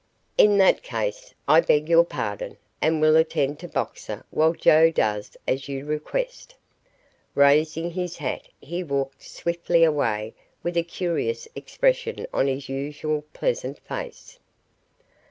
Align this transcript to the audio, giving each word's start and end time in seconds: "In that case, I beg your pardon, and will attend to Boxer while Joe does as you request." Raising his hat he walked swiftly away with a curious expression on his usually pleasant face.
"In 0.35 0.57
that 0.57 0.81
case, 0.81 1.35
I 1.47 1.61
beg 1.61 1.87
your 1.87 2.03
pardon, 2.03 2.57
and 2.81 2.99
will 3.01 3.15
attend 3.15 3.59
to 3.59 3.67
Boxer 3.67 4.25
while 4.31 4.53
Joe 4.53 4.89
does 4.89 5.37
as 5.47 5.69
you 5.69 5.85
request." 5.85 6.55
Raising 7.35 7.91
his 7.91 8.17
hat 8.17 8.47
he 8.59 8.83
walked 8.83 9.21
swiftly 9.21 9.83
away 9.83 10.33
with 10.63 10.75
a 10.75 10.81
curious 10.81 11.47
expression 11.53 12.25
on 12.33 12.47
his 12.47 12.67
usually 12.67 13.21
pleasant 13.31 13.77
face. 13.81 14.39